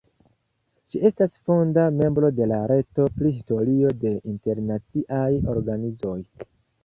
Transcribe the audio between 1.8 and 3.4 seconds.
membro de la "Reto pri